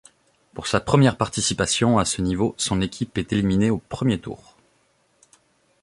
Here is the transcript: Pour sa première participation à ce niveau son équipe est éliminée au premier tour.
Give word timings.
Pour 0.55 0.65
sa 0.65 0.79
première 0.79 1.15
participation 1.15 1.99
à 1.99 2.05
ce 2.05 2.23
niveau 2.23 2.55
son 2.57 2.81
équipe 2.81 3.19
est 3.19 3.33
éliminée 3.33 3.69
au 3.69 3.77
premier 3.77 4.19
tour. 4.19 4.57